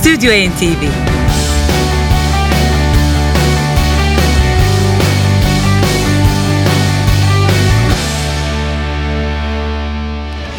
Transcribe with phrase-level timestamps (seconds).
[0.00, 0.82] Stüdyo NTV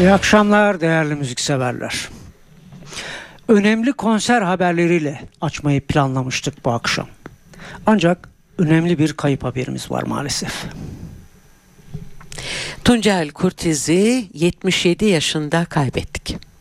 [0.00, 2.08] İyi akşamlar değerli müzikseverler.
[3.48, 7.08] Önemli konser haberleriyle açmayı planlamıştık bu akşam.
[7.86, 8.28] Ancak
[8.58, 10.64] önemli bir kayıp haberimiz var maalesef.
[12.84, 16.51] Tuncel Kurtiz'i 77 yaşında kaybettik.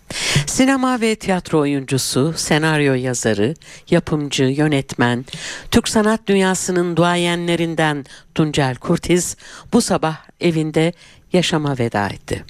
[0.46, 3.54] Sinema ve tiyatro oyuncusu, senaryo yazarı,
[3.90, 5.26] yapımcı, yönetmen,
[5.72, 9.38] Türk sanat dünyasının duayenlerinden Tuncel Kurtiz
[9.74, 10.94] bu sabah evinde
[11.34, 12.46] yaşama veda etti.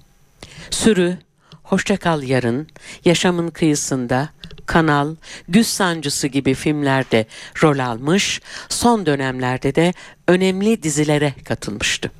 [0.69, 1.17] Sürü,
[1.63, 2.67] Hoşçakal Yarın,
[3.05, 4.30] Yaşamın Kıyısında,
[4.66, 5.16] Kanal,
[5.47, 7.25] Güz Sancısı gibi filmlerde
[7.63, 9.93] rol almış, son dönemlerde de
[10.27, 12.11] önemli dizilere katılmıştı.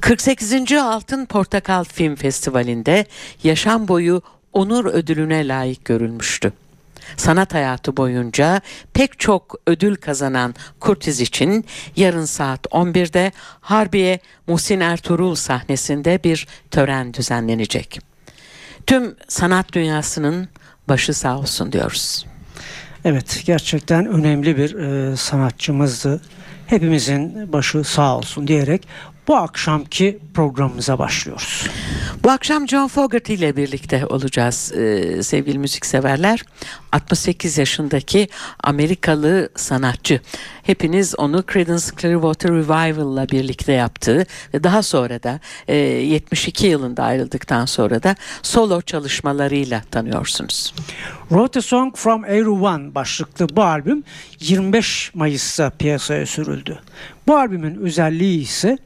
[0.00, 0.72] 48.
[0.72, 3.06] Altın Portakal Film Festivali'nde
[3.44, 6.52] yaşam boyu onur ödülüne layık görülmüştü.
[7.16, 8.60] Sanat hayatı boyunca
[8.94, 11.64] pek çok ödül kazanan Kurtiz için
[11.96, 18.00] yarın saat 11'de Harbiye Muhsin Ertuğrul sahnesinde bir tören düzenlenecek.
[18.86, 20.48] Tüm sanat dünyasının
[20.88, 22.26] başı sağ olsun diyoruz.
[23.04, 26.20] Evet gerçekten önemli bir e, sanatçımızdı.
[26.66, 28.88] Hepimizin başı sağ olsun diyerek
[29.28, 31.66] bu akşamki programımıza başlıyoruz.
[32.24, 36.44] Bu akşam John Fogerty ile birlikte olacağız e, sevgili müzikseverler.
[36.92, 38.28] 68 yaşındaki
[38.64, 40.20] Amerikalı sanatçı.
[40.62, 47.04] Hepiniz onu Creedence Clearwater Revival ile birlikte yaptığı ve daha sonra da e, 72 yılında
[47.04, 50.74] ayrıldıktan sonra da solo çalışmalarıyla tanıyorsunuz.
[51.28, 54.04] Wrote a Song from Everyone başlıklı bu albüm
[54.40, 56.78] 25 Mayıs'ta piyasaya sürüldü.
[57.26, 58.78] Bu albümün özelliği ise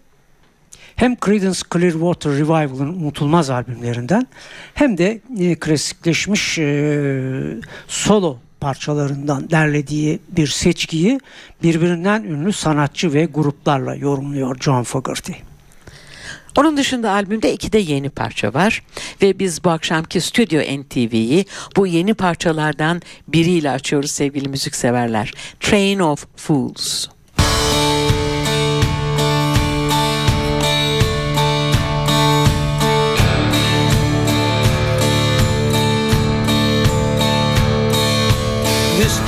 [0.97, 4.27] hem Creedence Clearwater Revival'ın unutulmaz albümlerinden
[4.75, 7.57] hem de e, klasikleşmiş e,
[7.89, 11.21] solo parçalarından derlediği bir seçkiyi
[11.63, 15.33] birbirinden ünlü sanatçı ve gruplarla yorumluyor John Fogerty.
[16.59, 18.83] Onun dışında albümde iki de yeni parça var
[19.23, 25.33] ve biz bu akşamki Stüdyo NTV'yi bu yeni parçalardan biriyle açıyoruz sevgili müzikseverler.
[25.61, 27.07] Train of Fools.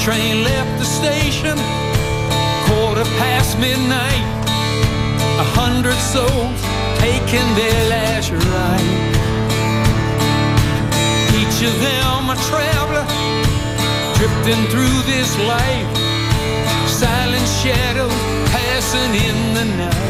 [0.04, 1.56] Train left the station
[2.68, 4.26] quarter past midnight.
[5.40, 6.60] A hundred souls
[7.00, 8.90] taking their last ride.
[11.40, 13.06] Each of them a traveler
[14.16, 15.88] drifting through this life.
[16.86, 18.12] Silent shadows
[18.52, 20.04] passing in the night.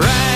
[0.00, 0.27] Ride,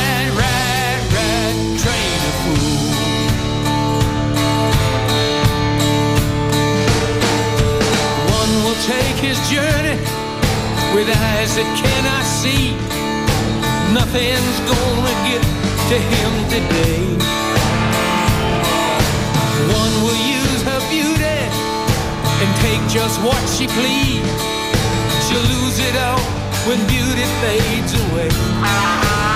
[11.42, 12.72] with eyes that cannot see.
[13.94, 15.42] Nothing's gonna get
[15.90, 17.02] to him today.
[19.74, 21.40] One will use her beauty
[22.42, 24.22] and take just what she please.
[25.24, 26.20] She'll lose it all
[26.66, 29.31] when beauty fades away.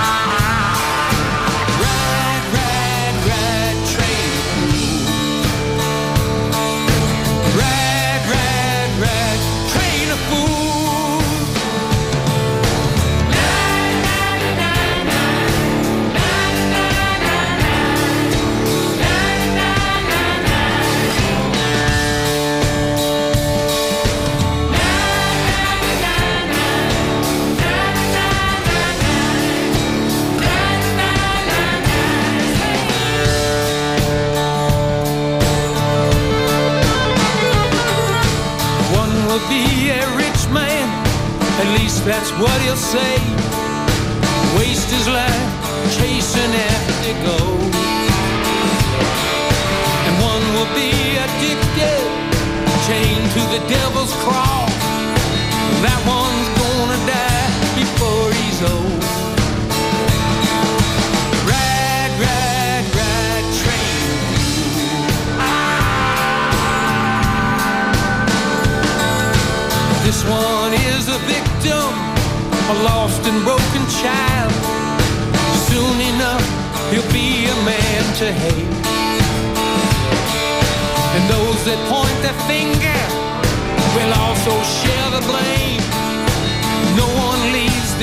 [42.07, 43.15] That's what he'll say.
[44.57, 45.47] Waste his life
[45.99, 47.75] chasing after gold.
[50.07, 50.91] And one will be
[51.25, 52.03] addicted,
[52.87, 54.76] chained to the devil's cross.
[72.69, 74.51] A lost and broken child.
[75.71, 76.43] Soon enough,
[76.91, 78.73] he'll be a man to hate.
[81.15, 83.01] And those that point their finger
[83.95, 85.79] will also share the blame.
[86.99, 87.96] No one leaves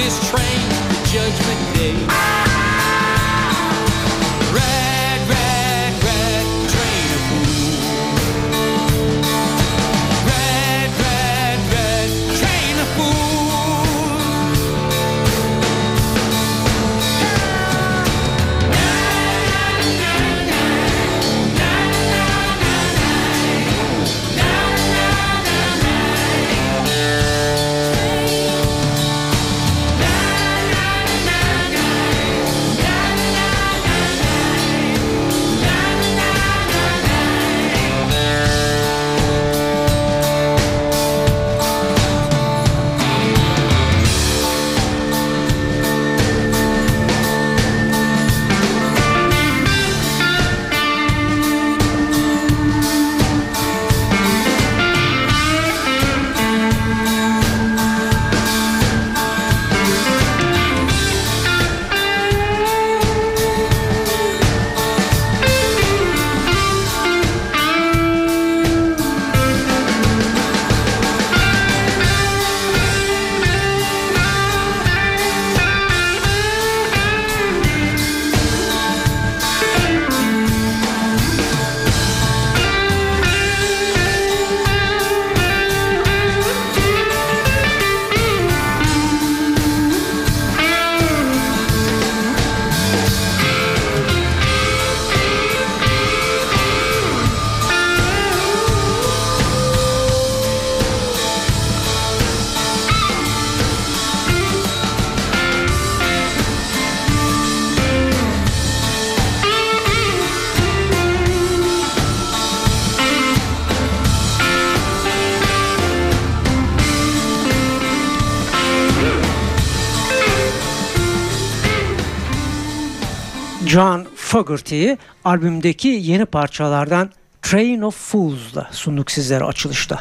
[123.74, 127.10] John Fogerty'yi albümdeki yeni parçalardan
[127.42, 130.00] Train of Fools'la sunduk sizlere açılışta.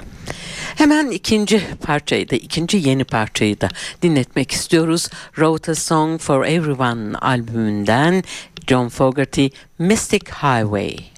[0.75, 3.69] Hemen ikinci parçayı da, ikinci yeni parçayı da
[4.01, 5.09] dinletmek istiyoruz.
[5.25, 8.23] Wrote a Song for Everyone albümünden
[8.67, 9.47] John Fogerty
[9.79, 11.12] Mystic Highway.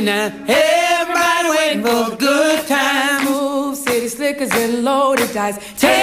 [0.00, 0.26] now.
[0.48, 3.24] Everybody waiting for a good time.
[3.24, 5.58] Move, city slickers and loaded dice.
[5.78, 6.01] Take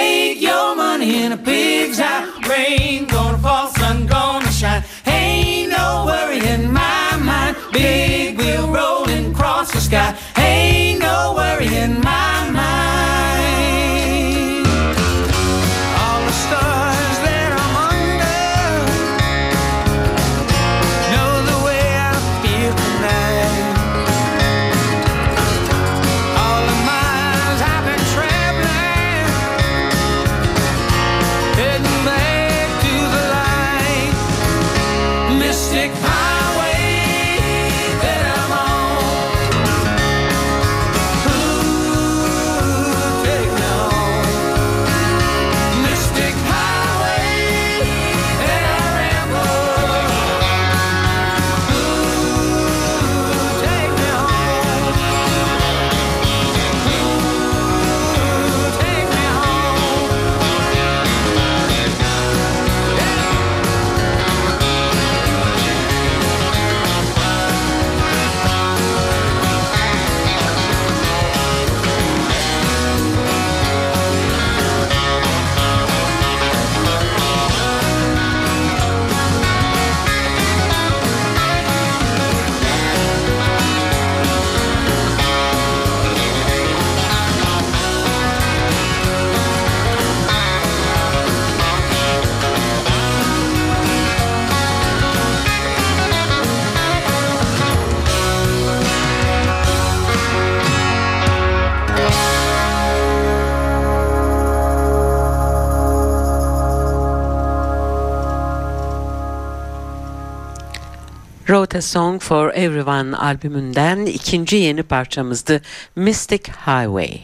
[111.70, 115.62] Wrote a Song for Everyone albümünden ikinci yeni parçamızdı
[115.96, 117.20] Mystic Highway.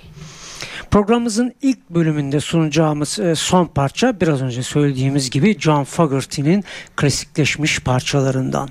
[0.92, 6.64] Programımızın ilk bölümünde sunacağımız e, son parça biraz önce söylediğimiz gibi John Fogerty'nin
[6.96, 8.70] klasikleşmiş parçalarından.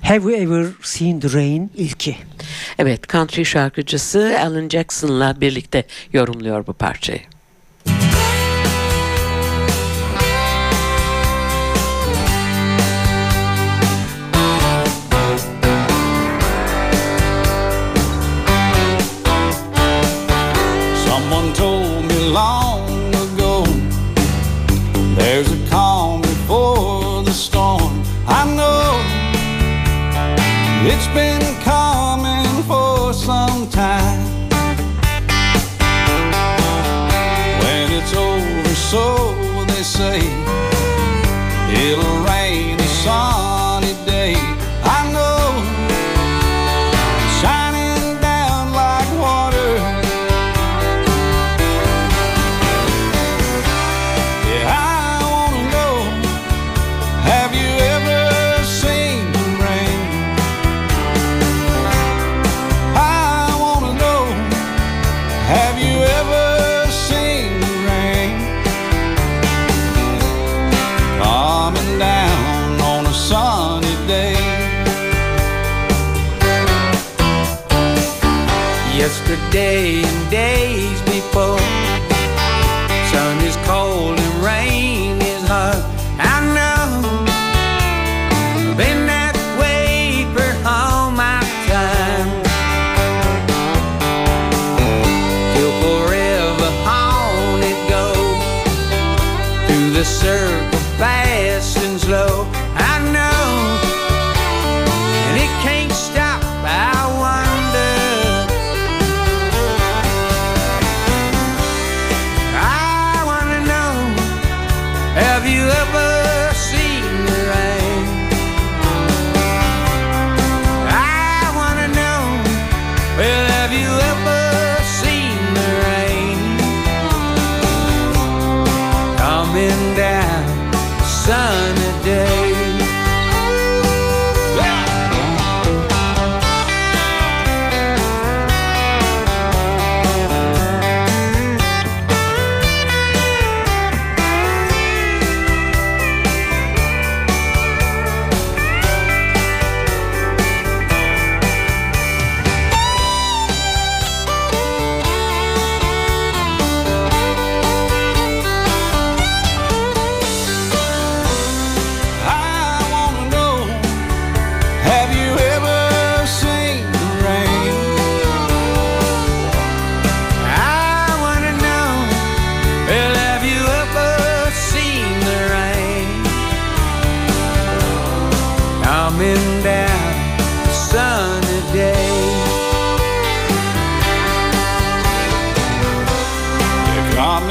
[0.00, 2.16] Have You Ever Seen the Rain ilki.
[2.78, 7.33] Evet, country şarkıcısı Alan Jackson'la birlikte yorumluyor bu parçayı.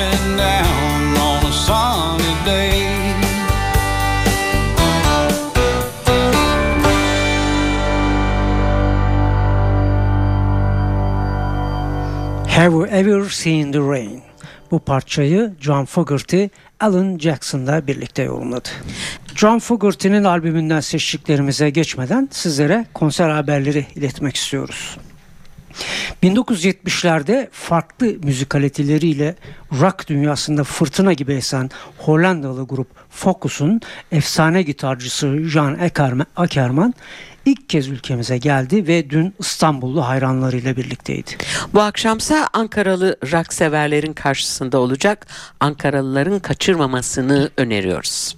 [0.04, 2.84] Coming down on a sunny day.
[12.48, 14.22] Have You Ever Seen the Rain?
[14.72, 16.46] Bu parçayı John Fogerty,
[16.80, 18.70] Alan Jackson'la birlikte yorumladı.
[19.36, 24.98] John Fogerty'nin albümünden seçtiklerimize geçmeden sizlere konser haberleri iletmek istiyoruz.
[26.24, 29.36] 1970'lerde farklı müzik aletleriyle
[29.82, 33.82] rock dünyasında fırtına gibi esen Hollandalı grup Focus'un
[34.12, 35.78] efsane gitarcısı Jan
[36.36, 36.94] Ackerman
[37.46, 41.32] ilk kez ülkemize geldi ve dün İstanbullu hayranlarıyla birlikteydi.
[41.74, 45.28] Bu akşamsa Ankaralı rock severlerin karşısında olacak.
[45.60, 48.36] Ankaralıların kaçırmamasını öneriyoruz.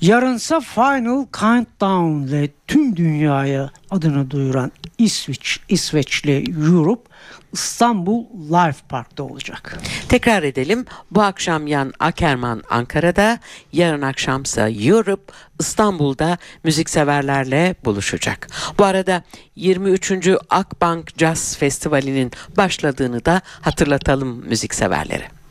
[0.00, 7.10] Yarınsa Final Countdown ile tüm dünyaya adını duyuran İsveç, İsveçli Europe
[7.52, 9.78] İstanbul Live Park'ta olacak.
[10.08, 10.84] Tekrar edelim.
[11.10, 13.38] Bu akşam Yan Akerman Ankara'da,
[13.72, 18.46] yarın akşamsa Europe İstanbul'da müzikseverlerle buluşacak.
[18.78, 19.22] Bu arada
[19.56, 20.28] 23.
[20.50, 25.41] Akbank Jazz Festivali'nin başladığını da hatırlatalım müzikseverlere.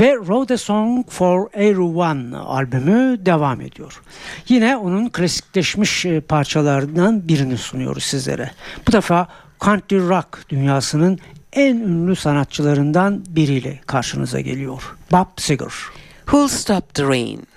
[0.00, 4.02] Ve Wrote a Song for Everyone albümü devam ediyor.
[4.48, 8.50] Yine onun klasikleşmiş e, parçalarından birini sunuyoruz sizlere.
[8.88, 9.28] Bu defa
[9.60, 11.18] country rock dünyasının
[11.52, 14.82] en ünlü sanatçılarından biriyle karşınıza geliyor.
[15.12, 15.72] Bob Seger.
[16.26, 17.48] Who'll Stop the Rain?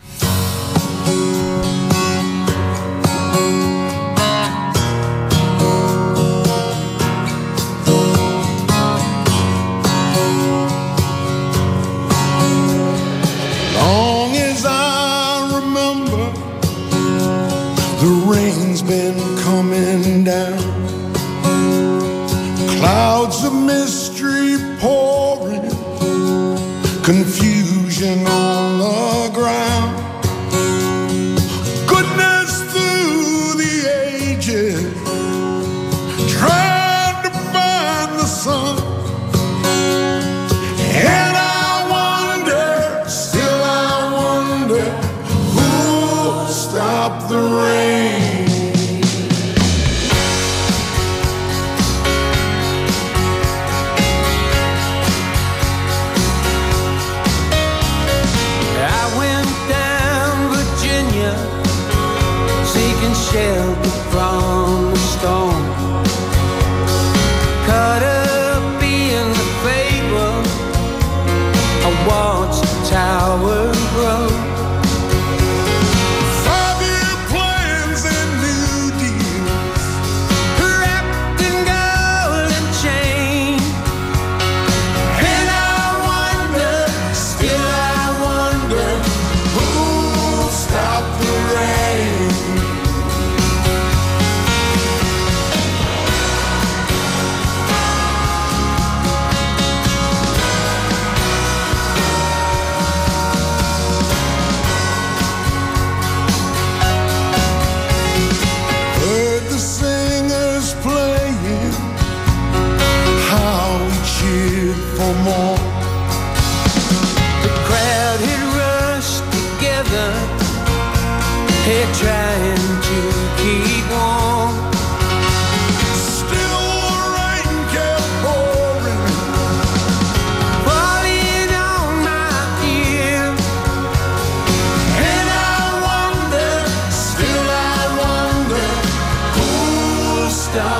[19.61, 20.57] coming down.
[22.79, 25.69] Clouds of mystery pouring,
[27.03, 28.70] confusion on.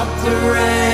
[0.01, 0.90] stop the rain.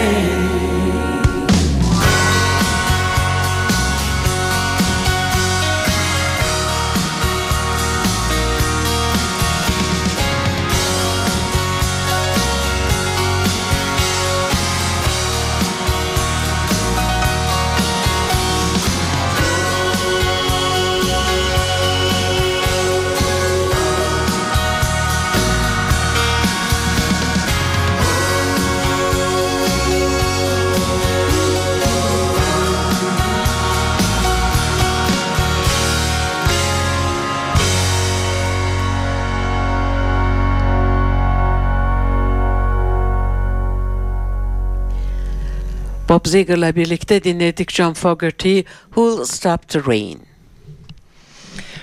[46.33, 50.19] Bob birlikte dinledik John Fogerty, Who'll Stop the Rain.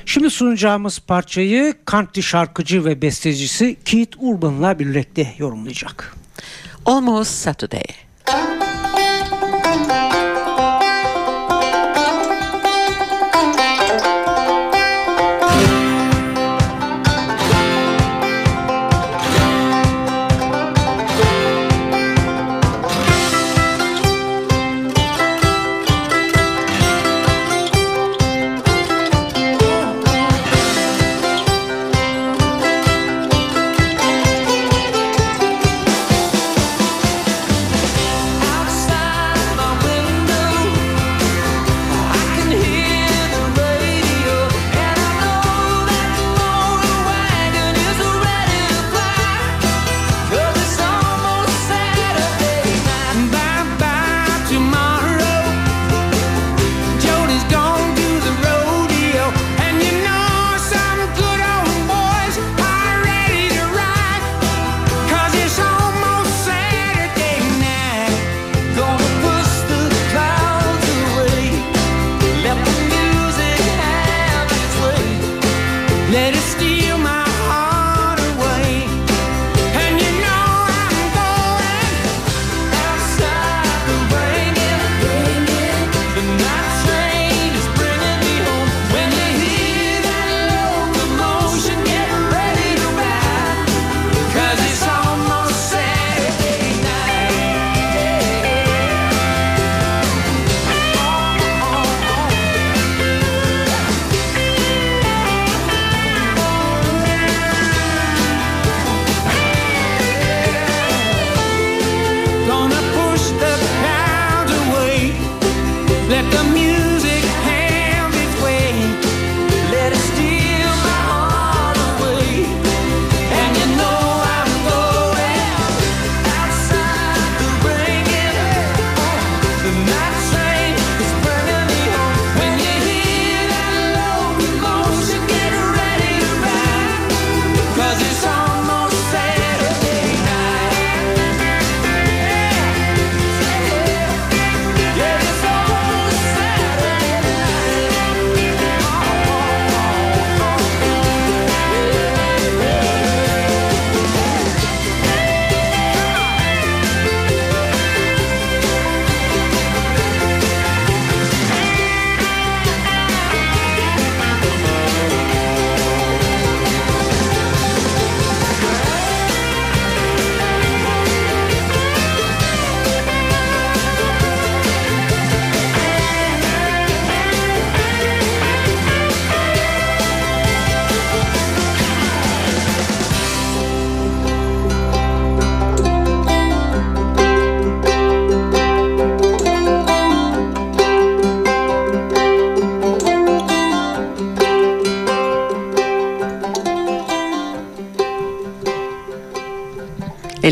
[0.06, 6.16] Şimdi sunacağımız parçayı country şarkıcı ve bestecisi Keith Urban'la birlikte yorumlayacak.
[6.86, 7.84] Almost Saturday.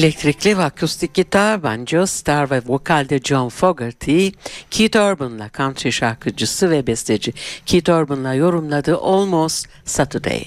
[0.02, 4.28] Elektrikli ve akustik gitar, banjo, star ve vokalde John Fogerty,
[4.70, 7.32] Keith Urban'la country şarkıcısı ve besteci
[7.66, 10.44] Keith Urban'la yorumladığı Almost Saturday.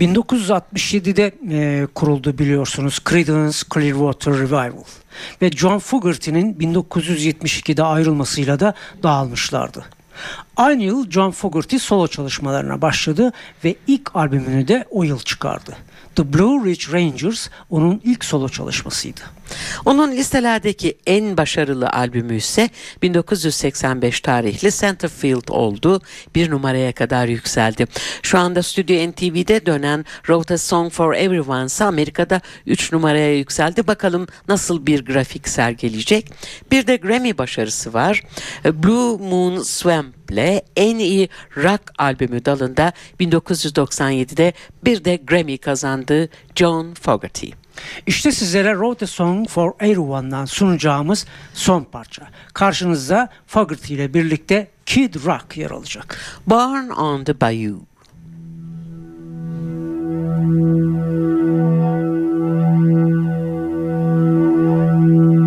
[0.00, 4.84] 1967'de e, kuruldu biliyorsunuz Creedence Clearwater Revival
[5.42, 9.84] ve John Fogerty'nin 1972'de ayrılmasıyla da dağılmışlardı.
[10.56, 13.32] Aynı yıl John Fogerty solo çalışmalarına başladı
[13.64, 15.76] ve ilk albümünü de o yıl çıkardı.
[16.14, 19.20] The Blue Ridge Rangers onun ilk solo çalışmasıydı.
[19.84, 22.68] Onun listelerdeki en başarılı albümü ise
[23.02, 26.00] 1985 tarihli Centerfield oldu.
[26.34, 27.86] Bir numaraya kadar yükseldi.
[28.22, 33.86] Şu anda Stüdyo NTV'de dönen Wrote a Song for Everyone ise Amerika'da 3 numaraya yükseldi.
[33.86, 36.32] Bakalım nasıl bir grafik sergileyecek.
[36.70, 38.22] Bir de Grammy başarısı var.
[38.64, 44.52] Blue Moon Swamp ile en iyi rock albümü dalında 1997'de
[44.84, 47.59] bir de Grammy kazandı John Fogerty.
[48.06, 52.22] İşte sizlere Wrote a Song for Everyone'dan sunacağımız son parça.
[52.54, 56.18] Karşınızda Fogerty ile birlikte Kid Rock yer alacak.
[56.46, 57.90] Born on the Bayou.
[60.30, 60.46] Now
[65.16, 65.39] when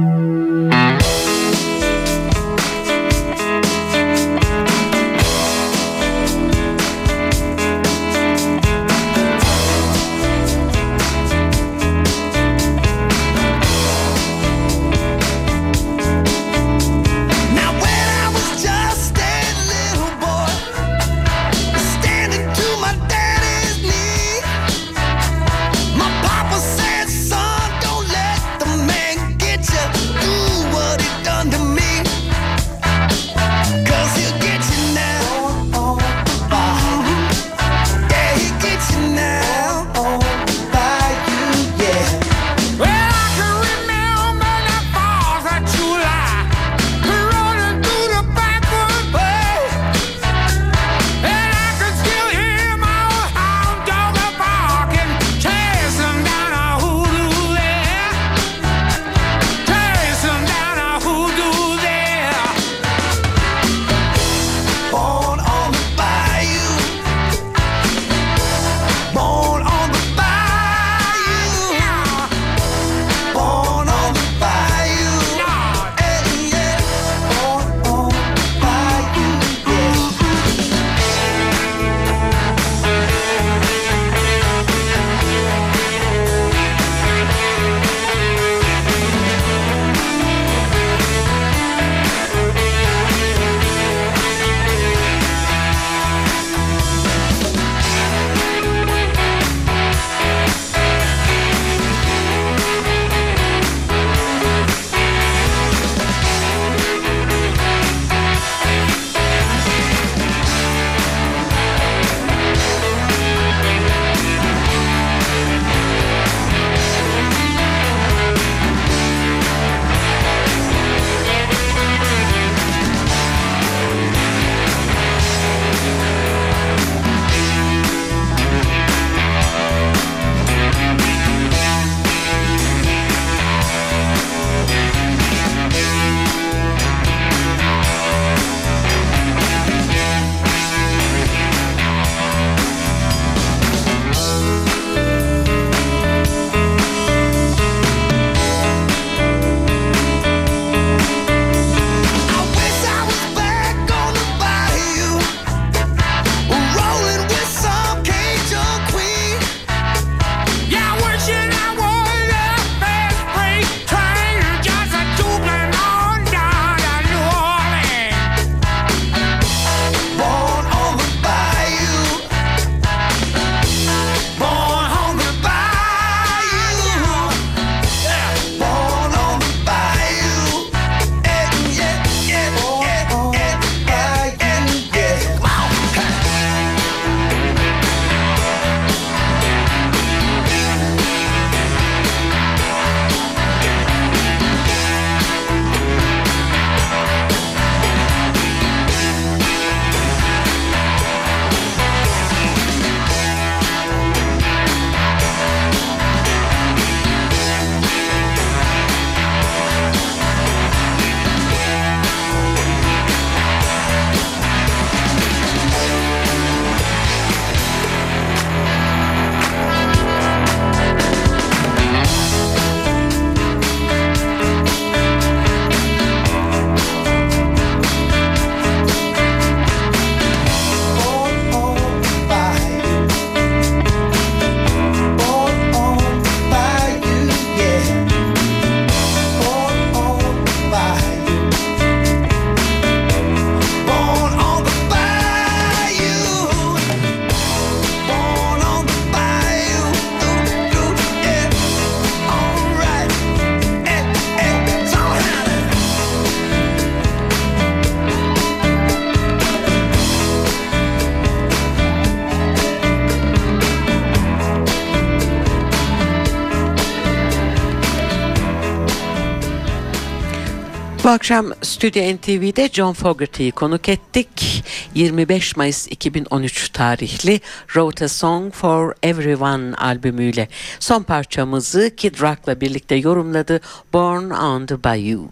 [271.04, 274.64] Bu akşam Stüdyo NTV'de John Fogerty'yi konuk ettik.
[274.96, 280.48] 25 Mayıs 2013 tarihli Wrote a Song for Everyone albümüyle
[280.80, 283.62] son parçamızı Kid Rock'la birlikte yorumladı
[283.94, 285.30] Born on the Bayou.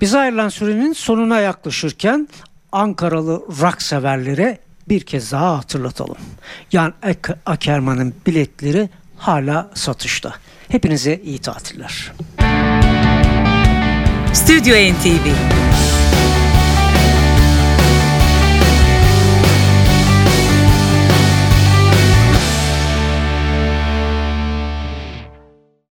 [0.00, 2.28] Bize ayrılan sürenin sonuna yaklaşırken
[2.72, 6.16] Ankaralı rock severlere bir kez daha hatırlatalım.
[6.72, 10.34] Yan Ak- Akerman'ın biletleri hala satışta.
[10.68, 12.12] Hepinize iyi tatiller.
[14.34, 15.30] Stüdyo NTV